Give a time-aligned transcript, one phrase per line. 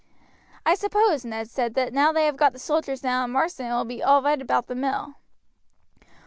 [0.65, 3.75] "I suppose," Ned said, "that now they have got the soldiers down in Marsden it
[3.75, 5.13] will be all right about the mill."